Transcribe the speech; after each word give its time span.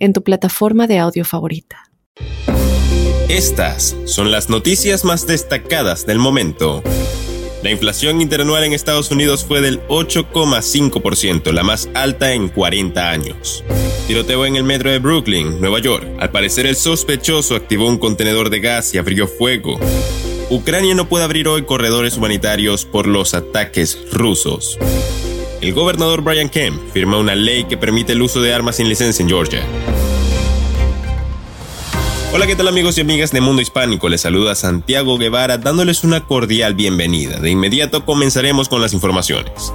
en 0.00 0.12
tu 0.12 0.24
plataforma 0.24 0.88
de 0.88 0.98
audio 0.98 1.24
favorita. 1.24 1.90
Estas 3.28 3.96
son 4.06 4.32
las 4.32 4.50
noticias 4.50 5.04
más 5.04 5.26
destacadas 5.26 6.04
del 6.04 6.18
momento. 6.18 6.82
La 7.62 7.70
inflación 7.70 8.20
interanual 8.20 8.64
en 8.64 8.72
Estados 8.72 9.10
Unidos 9.10 9.44
fue 9.44 9.60
del 9.60 9.86
8,5%, 9.86 11.52
la 11.52 11.62
más 11.62 11.88
alta 11.94 12.32
en 12.32 12.48
40 12.48 13.10
años. 13.10 13.62
Tiroteo 14.06 14.46
en 14.46 14.56
el 14.56 14.64
metro 14.64 14.90
de 14.90 14.98
Brooklyn, 14.98 15.60
Nueva 15.60 15.78
York. 15.78 16.08
Al 16.18 16.30
parecer 16.30 16.66
el 16.66 16.74
sospechoso 16.74 17.54
activó 17.54 17.86
un 17.86 17.98
contenedor 17.98 18.50
de 18.50 18.60
gas 18.60 18.92
y 18.94 18.98
abrió 18.98 19.28
fuego. 19.28 19.78
Ucrania 20.50 20.96
no 20.96 21.08
puede 21.08 21.24
abrir 21.24 21.46
hoy 21.46 21.62
corredores 21.62 22.16
humanitarios 22.16 22.84
por 22.84 23.06
los 23.06 23.34
ataques 23.34 23.96
rusos. 24.10 24.76
El 25.60 25.74
gobernador 25.74 26.22
Brian 26.22 26.48
Kemp 26.48 26.80
firma 26.90 27.18
una 27.18 27.34
ley 27.34 27.64
que 27.64 27.76
permite 27.76 28.12
el 28.12 28.22
uso 28.22 28.40
de 28.40 28.54
armas 28.54 28.76
sin 28.76 28.88
licencia 28.88 29.22
en 29.22 29.28
Georgia. 29.28 29.62
Hola, 32.32 32.46
¿qué 32.46 32.56
tal 32.56 32.66
amigos 32.66 32.96
y 32.96 33.02
amigas 33.02 33.30
de 33.30 33.42
Mundo 33.42 33.60
Hispánico? 33.60 34.08
Les 34.08 34.22
saluda 34.22 34.54
Santiago 34.54 35.18
Guevara 35.18 35.58
dándoles 35.58 36.02
una 36.02 36.24
cordial 36.24 36.74
bienvenida. 36.74 37.40
De 37.40 37.50
inmediato 37.50 38.06
comenzaremos 38.06 38.70
con 38.70 38.80
las 38.80 38.94
informaciones. 38.94 39.74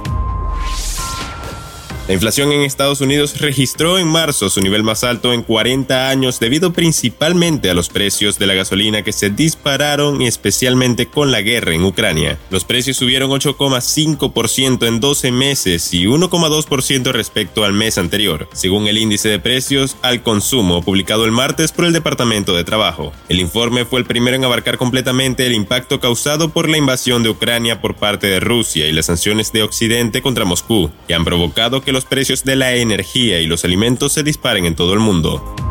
La 2.08 2.14
inflación 2.14 2.52
en 2.52 2.60
Estados 2.60 3.00
Unidos 3.00 3.40
registró 3.40 3.98
en 3.98 4.06
marzo 4.06 4.48
su 4.48 4.60
nivel 4.60 4.84
más 4.84 5.02
alto 5.02 5.32
en 5.32 5.42
40 5.42 6.08
años 6.08 6.38
debido 6.38 6.72
principalmente 6.72 7.68
a 7.68 7.74
los 7.74 7.88
precios 7.88 8.38
de 8.38 8.46
la 8.46 8.54
gasolina 8.54 9.02
que 9.02 9.10
se 9.10 9.28
dispararon 9.28 10.22
especialmente 10.22 11.06
con 11.06 11.32
la 11.32 11.40
guerra 11.40 11.74
en 11.74 11.82
Ucrania. 11.82 12.38
Los 12.48 12.62
precios 12.62 12.96
subieron 12.96 13.32
8,5% 13.32 14.86
en 14.86 15.00
12 15.00 15.32
meses 15.32 15.92
y 15.94 16.04
1,2% 16.04 17.10
respecto 17.10 17.64
al 17.64 17.72
mes 17.72 17.98
anterior, 17.98 18.48
según 18.52 18.86
el 18.86 18.98
índice 18.98 19.28
de 19.28 19.40
precios 19.40 19.96
al 20.02 20.22
consumo 20.22 20.82
publicado 20.82 21.24
el 21.24 21.32
martes 21.32 21.72
por 21.72 21.86
el 21.86 21.92
Departamento 21.92 22.54
de 22.54 22.62
Trabajo. 22.62 23.12
El 23.28 23.40
informe 23.40 23.84
fue 23.84 23.98
el 23.98 24.06
primero 24.06 24.36
en 24.36 24.44
abarcar 24.44 24.78
completamente 24.78 25.44
el 25.44 25.54
impacto 25.54 25.98
causado 25.98 26.50
por 26.50 26.68
la 26.68 26.78
invasión 26.78 27.24
de 27.24 27.30
Ucrania 27.30 27.80
por 27.80 27.96
parte 27.96 28.28
de 28.28 28.38
Rusia 28.38 28.86
y 28.86 28.92
las 28.92 29.06
sanciones 29.06 29.50
de 29.52 29.64
Occidente 29.64 30.22
contra 30.22 30.44
Moscú, 30.44 30.92
que 31.08 31.14
han 31.14 31.24
provocado 31.24 31.80
que 31.82 31.95
los 31.96 32.04
precios 32.04 32.44
de 32.44 32.56
la 32.56 32.74
energía 32.74 33.40
y 33.40 33.46
los 33.46 33.64
alimentos 33.64 34.12
se 34.12 34.22
disparen 34.22 34.66
en 34.66 34.76
todo 34.76 34.92
el 34.92 35.00
mundo. 35.00 35.65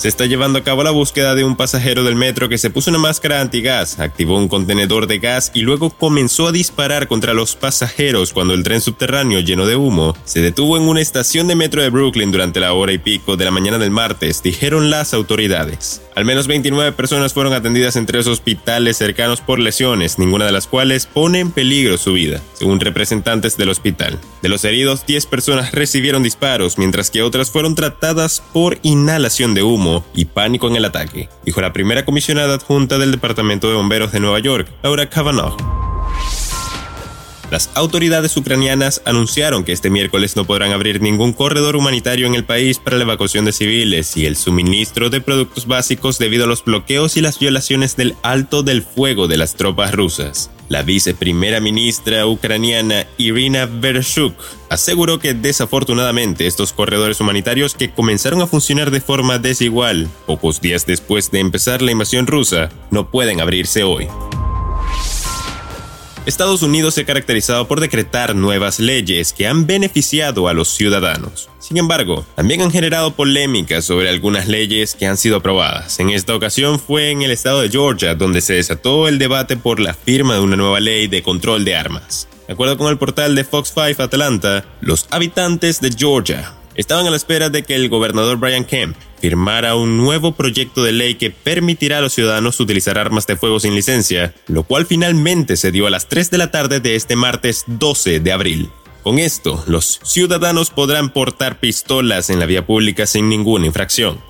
Se 0.00 0.08
está 0.08 0.24
llevando 0.24 0.58
a 0.58 0.64
cabo 0.64 0.82
la 0.82 0.92
búsqueda 0.92 1.34
de 1.34 1.44
un 1.44 1.56
pasajero 1.56 2.04
del 2.04 2.14
metro 2.14 2.48
que 2.48 2.56
se 2.56 2.70
puso 2.70 2.88
una 2.88 2.98
máscara 2.98 3.42
antigas, 3.42 3.98
activó 3.98 4.38
un 4.38 4.48
contenedor 4.48 5.06
de 5.06 5.18
gas 5.18 5.50
y 5.52 5.60
luego 5.60 5.90
comenzó 5.90 6.46
a 6.46 6.52
disparar 6.52 7.06
contra 7.06 7.34
los 7.34 7.54
pasajeros 7.54 8.32
cuando 8.32 8.54
el 8.54 8.62
tren 8.62 8.80
subterráneo 8.80 9.40
lleno 9.40 9.66
de 9.66 9.76
humo 9.76 10.16
se 10.24 10.40
detuvo 10.40 10.78
en 10.78 10.84
una 10.84 11.02
estación 11.02 11.48
de 11.48 11.54
metro 11.54 11.82
de 11.82 11.90
Brooklyn 11.90 12.32
durante 12.32 12.60
la 12.60 12.72
hora 12.72 12.92
y 12.92 12.98
pico 12.98 13.36
de 13.36 13.44
la 13.44 13.50
mañana 13.50 13.76
del 13.76 13.90
martes, 13.90 14.42
dijeron 14.42 14.88
las 14.88 15.12
autoridades. 15.12 16.00
Al 16.16 16.24
menos 16.24 16.46
29 16.46 16.92
personas 16.92 17.34
fueron 17.34 17.52
atendidas 17.52 17.96
en 17.96 18.06
tres 18.06 18.26
hospitales 18.26 18.96
cercanos 18.96 19.42
por 19.42 19.58
lesiones, 19.58 20.18
ninguna 20.18 20.46
de 20.46 20.52
las 20.52 20.66
cuales 20.66 21.06
pone 21.06 21.40
en 21.40 21.50
peligro 21.50 21.98
su 21.98 22.14
vida, 22.14 22.40
según 22.54 22.80
representantes 22.80 23.58
del 23.58 23.68
hospital. 23.68 24.18
De 24.42 24.48
los 24.48 24.64
heridos, 24.64 25.04
10 25.06 25.26
personas 25.26 25.72
recibieron 25.72 26.22
disparos, 26.22 26.78
mientras 26.78 27.10
que 27.10 27.22
otras 27.22 27.50
fueron 27.50 27.74
tratadas 27.74 28.42
por 28.52 28.78
inhalación 28.82 29.54
de 29.54 29.62
humo 29.62 29.89
y 30.14 30.26
pánico 30.26 30.68
en 30.68 30.76
el 30.76 30.84
ataque, 30.84 31.28
dijo 31.44 31.60
la 31.60 31.72
primera 31.72 32.04
comisionada 32.04 32.54
adjunta 32.54 32.98
del 32.98 33.12
Departamento 33.12 33.68
de 33.68 33.74
Bomberos 33.74 34.12
de 34.12 34.20
Nueva 34.20 34.38
York, 34.38 34.68
Laura 34.82 35.08
Kavanaugh. 35.08 35.79
Las 37.50 37.68
autoridades 37.74 38.36
ucranianas 38.36 39.02
anunciaron 39.04 39.64
que 39.64 39.72
este 39.72 39.90
miércoles 39.90 40.36
no 40.36 40.44
podrán 40.44 40.70
abrir 40.70 41.02
ningún 41.02 41.32
corredor 41.32 41.74
humanitario 41.74 42.28
en 42.28 42.36
el 42.36 42.44
país 42.44 42.78
para 42.78 42.96
la 42.96 43.02
evacuación 43.02 43.44
de 43.44 43.52
civiles 43.52 44.16
y 44.16 44.26
el 44.26 44.36
suministro 44.36 45.10
de 45.10 45.20
productos 45.20 45.66
básicos 45.66 46.18
debido 46.18 46.44
a 46.44 46.46
los 46.46 46.64
bloqueos 46.64 47.16
y 47.16 47.20
las 47.20 47.40
violaciones 47.40 47.96
del 47.96 48.14
alto 48.22 48.62
del 48.62 48.82
fuego 48.82 49.26
de 49.26 49.36
las 49.36 49.56
tropas 49.56 49.92
rusas. 49.92 50.50
La 50.68 50.82
viceprimera 50.82 51.58
ministra 51.58 52.24
ucraniana 52.24 53.04
Irina 53.18 53.66
Vershuk 53.66 54.34
aseguró 54.68 55.18
que 55.18 55.34
desafortunadamente 55.34 56.46
estos 56.46 56.72
corredores 56.72 57.20
humanitarios 57.20 57.74
que 57.74 57.90
comenzaron 57.90 58.40
a 58.42 58.46
funcionar 58.46 58.92
de 58.92 59.00
forma 59.00 59.40
desigual 59.40 60.08
pocos 60.26 60.60
días 60.60 60.86
después 60.86 61.32
de 61.32 61.40
empezar 61.40 61.82
la 61.82 61.90
invasión 61.90 62.28
rusa 62.28 62.68
no 62.92 63.10
pueden 63.10 63.40
abrirse 63.40 63.82
hoy. 63.82 64.06
Estados 66.30 66.62
Unidos 66.62 66.94
se 66.94 67.00
ha 67.00 67.06
caracterizado 67.06 67.66
por 67.66 67.80
decretar 67.80 68.36
nuevas 68.36 68.78
leyes 68.78 69.32
que 69.32 69.48
han 69.48 69.66
beneficiado 69.66 70.46
a 70.46 70.54
los 70.54 70.68
ciudadanos. 70.68 71.48
Sin 71.58 71.76
embargo, 71.76 72.24
también 72.36 72.62
han 72.62 72.70
generado 72.70 73.16
polémicas 73.16 73.84
sobre 73.84 74.08
algunas 74.08 74.46
leyes 74.46 74.94
que 74.94 75.08
han 75.08 75.16
sido 75.16 75.38
aprobadas. 75.38 75.98
En 75.98 76.08
esta 76.10 76.36
ocasión 76.36 76.78
fue 76.78 77.10
en 77.10 77.22
el 77.22 77.32
estado 77.32 77.60
de 77.60 77.68
Georgia 77.68 78.14
donde 78.14 78.42
se 78.42 78.54
desató 78.54 79.08
el 79.08 79.18
debate 79.18 79.56
por 79.56 79.80
la 79.80 79.92
firma 79.92 80.34
de 80.34 80.40
una 80.40 80.54
nueva 80.54 80.78
ley 80.78 81.08
de 81.08 81.24
control 81.24 81.64
de 81.64 81.74
armas. 81.74 82.28
De 82.46 82.52
acuerdo 82.52 82.78
con 82.78 82.86
el 82.86 82.96
portal 82.96 83.34
de 83.34 83.42
Fox 83.42 83.72
5 83.74 84.00
Atlanta, 84.00 84.64
los 84.80 85.08
habitantes 85.10 85.80
de 85.80 85.90
Georgia 85.90 86.54
estaban 86.76 87.08
a 87.08 87.10
la 87.10 87.16
espera 87.16 87.50
de 87.50 87.64
que 87.64 87.74
el 87.74 87.88
gobernador 87.88 88.38
Brian 88.38 88.64
Kemp 88.64 88.96
firmara 89.20 89.74
un 89.74 89.96
nuevo 89.96 90.32
proyecto 90.32 90.82
de 90.82 90.92
ley 90.92 91.14
que 91.14 91.30
permitirá 91.30 91.98
a 91.98 92.00
los 92.00 92.14
ciudadanos 92.14 92.58
utilizar 92.60 92.98
armas 92.98 93.26
de 93.26 93.36
fuego 93.36 93.60
sin 93.60 93.74
licencia, 93.74 94.34
lo 94.46 94.62
cual 94.62 94.86
finalmente 94.86 95.56
se 95.56 95.72
dio 95.72 95.86
a 95.86 95.90
las 95.90 96.08
3 96.08 96.30
de 96.30 96.38
la 96.38 96.50
tarde 96.50 96.80
de 96.80 96.96
este 96.96 97.16
martes 97.16 97.64
12 97.66 98.20
de 98.20 98.32
abril. 98.32 98.70
Con 99.02 99.18
esto, 99.18 99.62
los 99.66 100.00
ciudadanos 100.04 100.70
podrán 100.70 101.10
portar 101.10 101.58
pistolas 101.58 102.28
en 102.28 102.38
la 102.38 102.46
vía 102.46 102.66
pública 102.66 103.06
sin 103.06 103.28
ninguna 103.28 103.66
infracción. 103.66 104.29